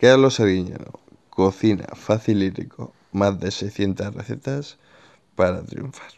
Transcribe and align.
Carlos 0.00 0.38
Arguiñano, 0.38 1.00
cocina 1.28 1.84
fácil 1.96 2.44
y 2.44 2.50
rico, 2.50 2.92
más 3.10 3.40
de 3.40 3.50
600 3.50 4.14
recetas 4.14 4.78
para 5.34 5.64
triunfar. 5.64 6.12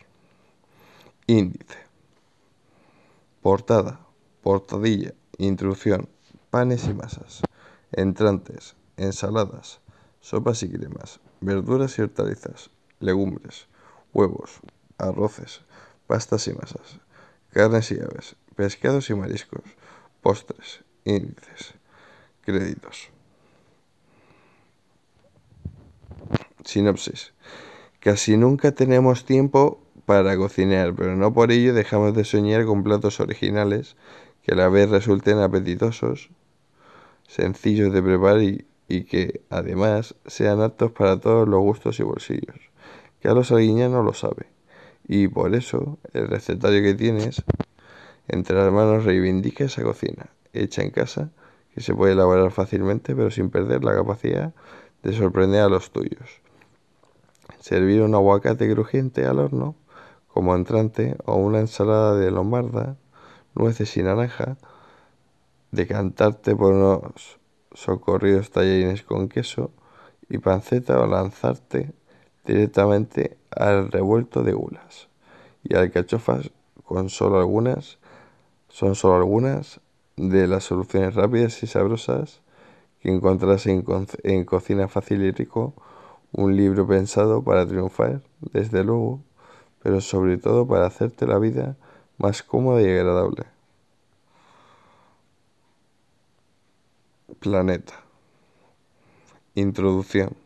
Índice. 1.27 1.79
Portada, 3.41 4.01
portadilla, 4.43 5.15
introducción, 5.39 6.11
panes 6.51 6.89
y 6.89 6.93
masas, 6.93 7.41
entrantes, 7.93 8.77
ensaladas, 8.99 9.81
sopas 10.21 10.63
y 10.63 10.69
cremas, 10.69 11.21
verduras 11.41 11.99
y 11.99 12.03
hortalizas, 12.03 12.69
legumbres, 12.99 13.67
huevos, 14.13 14.61
arroces, 14.99 15.63
pastas 16.07 16.47
y 16.49 16.53
masas, 16.53 17.01
carnes 17.51 17.91
y 17.93 17.95
aves, 17.95 18.37
pescados 18.57 19.09
y 19.09 19.15
mariscos, 19.15 19.65
postres, 20.21 20.85
índices, 21.05 21.73
créditos. 22.43 23.11
Sinopsis. 26.71 27.33
Casi 27.99 28.37
nunca 28.37 28.73
tenemos 28.73 29.25
tiempo 29.25 29.83
para 30.07 30.37
cocinar, 30.37 30.95
pero 30.95 31.17
no 31.17 31.33
por 31.33 31.51
ello 31.51 31.75
dejamos 31.75 32.15
de 32.15 32.25
soñar 32.25 32.65
con 32.65 32.85
platos 32.85 33.21
originales 33.21 33.97
que 34.43 34.53
a 34.53 34.57
la 34.57 34.69
vez 34.69 34.89
resulten 34.89 35.39
apetitosos, 35.39 36.31
sencillos 37.27 37.93
de 37.93 38.03
preparar 38.03 38.43
y, 38.43 38.65
que 39.05 39.43
además 39.51 40.15
sean 40.27 40.61
aptos 40.63 40.93
para 40.93 41.21
todos 41.21 41.49
los 41.49 41.61
gustos 41.61 42.01
y 42.01 42.03
bolsillos. 42.03 42.57
Carlos 43.21 43.53
Alguiñano 43.53 44.03
lo 44.03 44.15
sabe 44.15 44.47
y 45.07 45.29
por 45.29 45.55
eso 45.55 45.99
el 46.13 46.29
recetario 46.29 46.83
que 46.83 46.95
tienes 46.95 47.43
entre 48.29 48.57
las 48.57 48.73
manos 48.73 49.05
reivindica 49.05 49.65
esa 49.65 49.83
cocina, 49.83 50.31
hecha 50.53 50.83
en 50.83 50.91
casa, 50.91 51.31
que 51.75 51.81
se 51.81 51.95
puede 51.95 52.13
elaborar 52.13 52.51
fácilmente 52.51 53.15
pero 53.15 53.31
sin 53.31 53.51
perder 53.51 53.85
la 53.85 53.95
capacidad 53.95 54.55
de 55.03 55.13
sorprender 55.13 55.63
a 55.63 55.69
los 55.69 55.91
tuyos. 55.91 56.41
Servir 57.59 58.03
un 58.03 58.15
aguacate 58.15 58.73
crujiente 58.73 59.27
al 59.27 59.41
horno 59.41 59.75
como 60.29 60.55
entrante 60.55 61.17
o 61.25 61.35
una 61.35 61.61
ensalada 61.61 62.15
de 62.15 62.31
lombarda, 62.31 62.97
nueces 63.55 63.97
y 63.97 64.03
naranja, 64.03 64.57
decantarte 65.73 66.55
por 66.55 66.73
unos 66.73 67.39
socorridos 67.73 68.51
tallarines 68.51 69.03
con 69.03 69.29
queso 69.29 69.71
y 70.29 70.39
panceta 70.39 71.01
o 71.01 71.07
lanzarte 71.07 71.93
directamente 72.45 73.37
al 73.51 73.91
revuelto 73.91 74.43
de 74.43 74.53
gulas. 74.53 75.09
Y 75.65 75.75
alcachofas 75.75 76.51
con 76.85 77.11
solo 77.11 77.39
algunas 77.39 77.99
son 78.69 78.95
solo 78.95 79.17
algunas 79.17 79.81
de 80.17 80.47
las 80.47 80.65
soluciones 80.65 81.15
rápidas 81.15 81.63
y 81.63 81.67
sabrosas 81.67 82.41
que 83.01 83.11
encontrarás 83.11 83.67
en, 83.67 83.85
en 84.23 84.45
Cocina 84.45 84.89
Fácil 84.89 85.23
y 85.23 85.33
Rico, 85.33 85.75
un 86.33 86.57
libro 86.57 86.87
pensado 86.87 87.43
para 87.43 87.67
triunfar, 87.67 88.23
desde 88.53 88.85
luego, 88.85 89.23
pero 89.83 90.01
sobre 90.01 90.37
todo 90.39 90.67
para 90.67 90.87
hacerte 90.87 91.27
la 91.27 91.39
vida 91.39 91.77
más 92.19 92.43
cómoda 92.43 92.83
y 92.83 92.87
agradable. 92.87 93.45
Planeta. 97.41 97.95
Introducción. 99.55 100.37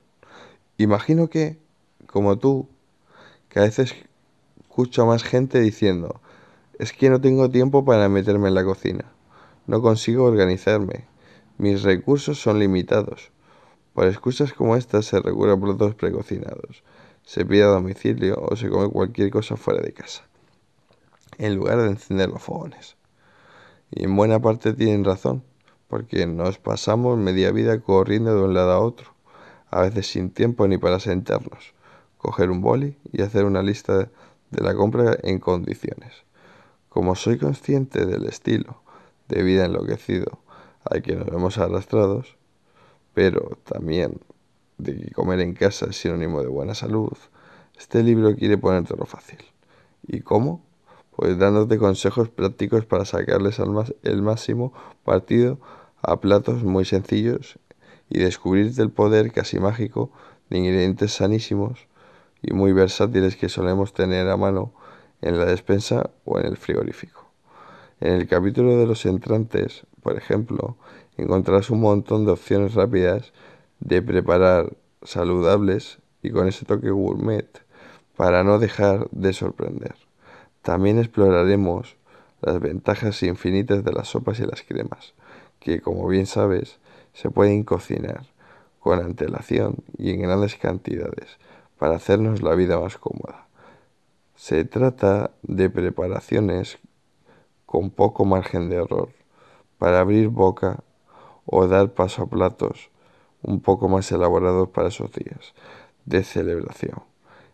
Imagino 0.78 1.28
que, 1.28 1.58
como 2.06 2.38
tú, 2.38 2.68
que 3.48 3.58
a 3.58 3.62
veces 3.62 3.94
escucho 4.60 5.02
a 5.02 5.06
más 5.06 5.22
gente 5.22 5.60
diciendo, 5.60 6.20
es 6.78 6.92
que 6.92 7.10
no 7.10 7.20
tengo 7.20 7.50
tiempo 7.50 7.84
para 7.84 8.08
meterme 8.08 8.48
en 8.48 8.54
la 8.54 8.64
cocina, 8.64 9.04
no 9.66 9.80
consigo 9.82 10.24
organizarme, 10.24 11.06
mis 11.58 11.82
recursos 11.82 12.40
son 12.40 12.58
limitados. 12.58 13.30
Por 13.94 14.06
excusas 14.06 14.52
como 14.52 14.76
estas 14.76 15.06
se 15.06 15.20
recurre 15.20 15.52
a 15.52 15.56
platos 15.56 15.94
precocinados 15.94 16.82
se 17.24 17.44
pide 17.46 17.62
a 17.62 17.68
domicilio 17.68 18.36
o 18.38 18.54
se 18.54 18.68
come 18.68 18.88
cualquier 18.90 19.30
cosa 19.30 19.56
fuera 19.56 19.80
de 19.80 19.92
casa, 19.92 20.24
en 21.38 21.56
lugar 21.56 21.78
de 21.78 21.88
encender 21.88 22.28
los 22.28 22.42
fogones. 22.42 22.96
Y 23.90 24.04
en 24.04 24.14
buena 24.14 24.40
parte 24.40 24.74
tienen 24.74 25.04
razón, 25.04 25.42
porque 25.88 26.26
nos 26.26 26.58
pasamos 26.58 27.18
media 27.18 27.50
vida 27.50 27.80
corriendo 27.80 28.34
de 28.34 28.42
un 28.42 28.54
lado 28.54 28.72
a 28.72 28.80
otro, 28.80 29.14
a 29.70 29.80
veces 29.80 30.06
sin 30.06 30.30
tiempo 30.30 30.68
ni 30.68 30.76
para 30.76 31.00
sentarnos, 31.00 31.74
coger 32.18 32.50
un 32.50 32.60
boli 32.60 32.98
y 33.12 33.22
hacer 33.22 33.44
una 33.44 33.62
lista 33.62 34.10
de 34.50 34.62
la 34.62 34.74
compra 34.74 35.16
en 35.22 35.38
condiciones. 35.38 36.12
Como 36.88 37.16
soy 37.16 37.38
consciente 37.38 38.06
del 38.06 38.26
estilo 38.26 38.82
de 39.28 39.42
vida 39.42 39.64
enloquecido 39.64 40.40
al 40.84 41.02
que 41.02 41.16
nos 41.16 41.28
hemos 41.28 41.58
arrastrados, 41.58 42.36
pero 43.14 43.58
también 43.64 44.20
de 44.78 44.96
que 44.96 45.10
comer 45.12 45.40
en 45.40 45.54
casa 45.54 45.86
es 45.88 45.96
sinónimo 45.96 46.42
de 46.42 46.48
buena 46.48 46.74
salud, 46.74 47.16
este 47.78 48.02
libro 48.02 48.34
quiere 48.36 48.58
ponértelo 48.58 49.06
fácil. 49.06 49.38
¿Y 50.06 50.20
cómo? 50.20 50.64
Pues 51.16 51.38
dándote 51.38 51.78
consejos 51.78 52.28
prácticos 52.28 52.84
para 52.84 53.04
sacarles 53.04 53.58
el 54.02 54.22
máximo 54.22 54.72
partido 55.04 55.58
a 56.02 56.20
platos 56.20 56.62
muy 56.64 56.84
sencillos 56.84 57.58
y 58.10 58.18
descubrirte 58.18 58.82
el 58.82 58.90
poder 58.90 59.32
casi 59.32 59.58
mágico 59.58 60.10
de 60.50 60.58
ingredientes 60.58 61.12
sanísimos 61.12 61.86
y 62.42 62.52
muy 62.52 62.72
versátiles 62.72 63.36
que 63.36 63.48
solemos 63.48 63.94
tener 63.94 64.28
a 64.28 64.36
mano 64.36 64.72
en 65.22 65.38
la 65.38 65.46
despensa 65.46 66.10
o 66.24 66.38
en 66.38 66.46
el 66.46 66.56
frigorífico. 66.56 67.24
En 68.00 68.12
el 68.12 68.28
capítulo 68.28 68.76
de 68.76 68.86
los 68.86 69.06
entrantes, 69.06 69.86
por 70.02 70.16
ejemplo, 70.16 70.76
encontrarás 71.16 71.70
un 71.70 71.80
montón 71.80 72.24
de 72.24 72.32
opciones 72.32 72.74
rápidas 72.74 73.32
de 73.80 74.02
preparar 74.02 74.76
saludables 75.02 75.98
y 76.22 76.30
con 76.30 76.48
ese 76.48 76.64
toque 76.64 76.90
gourmet 76.90 77.46
para 78.16 78.44
no 78.44 78.58
dejar 78.58 79.08
de 79.10 79.32
sorprender. 79.32 79.94
También 80.62 80.98
exploraremos 80.98 81.96
las 82.40 82.60
ventajas 82.60 83.22
infinitas 83.22 83.84
de 83.84 83.92
las 83.92 84.08
sopas 84.08 84.38
y 84.40 84.46
las 84.46 84.62
cremas, 84.62 85.14
que 85.60 85.80
como 85.80 86.06
bien 86.08 86.26
sabes 86.26 86.78
se 87.12 87.30
pueden 87.30 87.64
cocinar 87.64 88.26
con 88.80 89.00
antelación 89.00 89.76
y 89.96 90.10
en 90.10 90.22
grandes 90.22 90.56
cantidades 90.56 91.38
para 91.78 91.96
hacernos 91.96 92.42
la 92.42 92.54
vida 92.54 92.78
más 92.78 92.98
cómoda. 92.98 93.46
Se 94.36 94.64
trata 94.64 95.30
de 95.42 95.70
preparaciones 95.70 96.78
con 97.66 97.90
poco 97.90 98.24
margen 98.24 98.68
de 98.68 98.76
error 98.76 99.08
para 99.78 100.00
abrir 100.00 100.28
boca 100.28 100.82
o 101.46 101.66
dar 101.66 101.92
paso 101.92 102.22
a 102.22 102.26
platos 102.26 102.90
un 103.42 103.60
poco 103.60 103.88
más 103.88 104.10
elaborados 104.12 104.68
para 104.70 104.88
esos 104.88 105.12
días 105.12 105.54
de 106.04 106.24
celebración, 106.24 107.02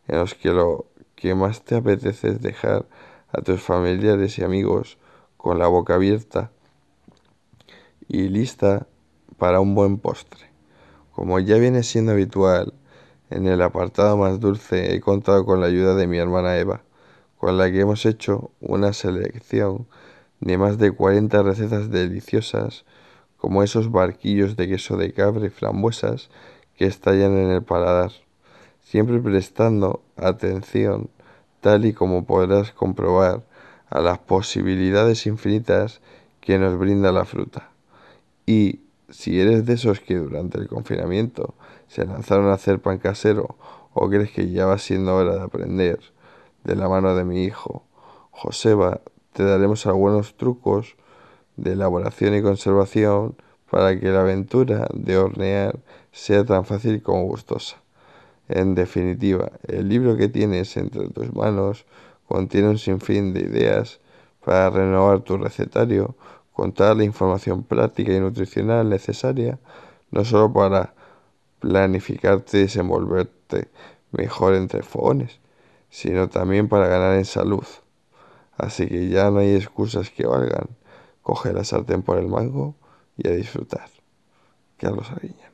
en 0.09 0.19
los 0.19 0.35
que 0.35 0.51
lo 0.51 0.87
que 1.15 1.35
más 1.35 1.63
te 1.63 1.77
apetece 1.77 2.29
es 2.29 2.43
dejar 2.43 2.87
a 3.33 3.43
tus 3.43 3.61
familiares 3.61 4.39
y 4.39 4.45
amigos 4.45 4.99
con 5.37 5.59
la 5.59 5.67
boca 5.67 5.95
abierta 5.95 6.51
y 8.09 8.29
lista 8.29 8.87
para 9.39 9.61
un 9.61 9.75
buen 9.75 9.99
postre. 9.99 10.51
Como 11.13 11.39
ya 11.39 11.57
viene 11.57 11.83
siendo 11.83 12.13
habitual, 12.13 12.75
en 13.31 13.47
el 13.47 13.63
apartado 13.63 14.17
más 14.17 14.41
dulce 14.41 14.95
he 14.95 15.01
contado 15.01 15.45
con 15.45 15.61
la 15.61 15.67
ayuda 15.67 15.95
de 15.95 16.07
mi 16.07 16.19
hermana 16.19 16.57
Eva, 16.57 16.83
con 17.37 17.57
la 17.57 17.71
que 17.71 17.81
hemos 17.81 18.05
hecho 18.07 18.51
una 18.61 18.93
selección 18.93 19.87
de 20.41 20.59
más 20.59 20.79
de 20.79 20.91
40 20.93 21.43
recetas 21.43 21.91
deliciosas 21.91 22.85
como 23.41 23.63
esos 23.63 23.91
barquillos 23.91 24.57
de 24.57 24.69
queso 24.69 24.97
de 24.97 25.13
cabra 25.13 25.47
y 25.47 25.51
frambuesas 25.51 26.29
que 26.77 26.87
estallan 26.87 27.33
en 27.37 27.51
el 27.51 27.63
paladar, 27.63 28.13
siempre 28.83 29.19
prestando 29.19 30.03
atención, 30.17 31.09
tal 31.61 31.87
y 31.87 31.93
como 31.93 32.25
podrás 32.25 32.73
comprobar, 32.73 33.43
a 33.89 34.01
las 34.01 34.19
posibilidades 34.19 35.27
infinitas 35.27 36.01
que 36.41 36.59
nos 36.59 36.79
brinda 36.79 37.13
la 37.13 37.25
fruta. 37.25 37.71
Y 38.47 38.81
si 39.09 39.41
eres 39.41 39.67
de 39.67 39.75
esos 39.75 40.01
que 40.01 40.17
durante 40.17 40.59
el 40.59 40.69
confinamiento 40.69 41.55
se 41.89 42.07
lanzaron 42.07 42.49
a 42.49 42.55
hacer 42.55 42.81
pan 42.81 42.99
casero 42.99 43.57
o 43.93 44.09
crees 44.09 44.31
que 44.31 44.51
ya 44.51 44.67
va 44.67 44.79
siendo 44.79 45.17
hora 45.17 45.35
de 45.35 45.43
aprender, 45.43 45.99
de 46.63 46.77
la 46.77 46.89
mano 46.89 47.15
de 47.17 47.25
mi 47.25 47.43
hijo, 47.43 47.85
Joseba, 48.31 49.01
te 49.33 49.43
daremos 49.45 49.87
algunos 49.87 50.37
trucos 50.37 50.97
de 51.57 51.73
elaboración 51.73 52.35
y 52.35 52.43
conservación 52.43 53.37
para 53.71 53.99
que 53.99 54.09
la 54.09 54.23
aventura 54.23 54.89
de 54.93 55.17
hornear 55.17 55.79
sea 56.13 56.45
tan 56.45 56.65
fácil 56.65 57.03
como 57.03 57.25
gustosa. 57.25 57.77
En 58.49 58.75
definitiva, 58.75 59.53
el 59.69 59.89
libro 59.89 60.17
que 60.17 60.29
tienes 60.29 60.77
entre 60.77 61.09
tus 61.09 61.33
manos 61.35 61.87
contiene 62.27 62.69
un 62.69 62.79
sinfín 62.79 63.33
de 63.33 63.41
ideas 63.41 64.01
para 64.45 64.71
renovar 64.71 65.21
tu 65.21 65.37
recetario 65.37 66.17
con 66.53 66.73
toda 66.73 66.95
la 66.95 67.05
información 67.05 67.63
práctica 67.63 68.13
y 68.13 68.21
nutricional 68.21 68.89
necesaria, 68.89 69.59
no 70.11 70.25
solo 70.25 70.53
para 70.53 70.95
planificarte 71.61 72.59
y 72.59 72.63
desenvolverte 72.63 73.69
mejor 74.11 74.55
entre 74.55 74.83
fogones, 74.83 75.39
sino 75.91 76.29
también 76.29 76.69
para 76.69 76.89
ganar 76.89 77.17
en 77.17 77.25
salud. 77.25 77.65
Así 78.57 78.87
que 78.89 79.09
ya 79.09 79.31
no 79.31 79.39
hay 79.39 79.55
excusas 79.55 80.11
que 80.11 80.27
valgan 80.27 80.69
coge 81.23 81.53
la 81.53 81.65
sartén 81.65 82.03
por 82.03 82.19
el 82.19 82.27
mango 82.27 82.75
y 83.17 83.29
a 83.29 83.33
disfrutar. 83.33 83.89
Carlos 84.77 85.11
Ariñano. 85.11 85.50